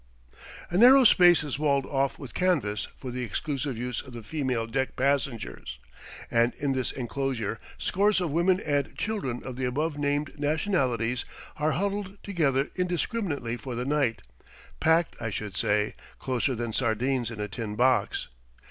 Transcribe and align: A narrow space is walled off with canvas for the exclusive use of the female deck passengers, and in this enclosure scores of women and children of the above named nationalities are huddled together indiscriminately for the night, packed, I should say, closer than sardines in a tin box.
A 0.71 0.79
narrow 0.79 1.03
space 1.03 1.43
is 1.43 1.59
walled 1.59 1.85
off 1.85 2.17
with 2.17 2.33
canvas 2.33 2.87
for 2.97 3.11
the 3.11 3.23
exclusive 3.23 3.77
use 3.77 4.01
of 4.01 4.13
the 4.13 4.23
female 4.23 4.65
deck 4.65 4.95
passengers, 4.95 5.77
and 6.31 6.55
in 6.55 6.71
this 6.73 6.91
enclosure 6.91 7.59
scores 7.77 8.19
of 8.19 8.31
women 8.31 8.59
and 8.61 8.97
children 8.97 9.43
of 9.43 9.57
the 9.57 9.65
above 9.65 9.99
named 9.99 10.39
nationalities 10.39 11.23
are 11.57 11.73
huddled 11.73 12.17
together 12.23 12.71
indiscriminately 12.75 13.57
for 13.57 13.75
the 13.75 13.85
night, 13.85 14.23
packed, 14.79 15.15
I 15.21 15.29
should 15.29 15.55
say, 15.55 15.93
closer 16.17 16.55
than 16.55 16.73
sardines 16.73 17.29
in 17.29 17.39
a 17.39 17.47
tin 17.47 17.75
box. 17.75 18.29